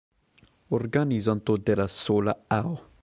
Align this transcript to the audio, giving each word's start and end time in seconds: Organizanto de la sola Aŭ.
Organizanto 0.77 1.57
de 1.69 1.77
la 1.81 1.87
sola 2.01 2.35
Aŭ. 2.59 2.63